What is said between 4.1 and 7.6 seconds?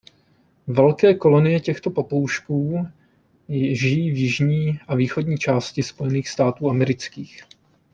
v jižní a východní části Spojených států amerických.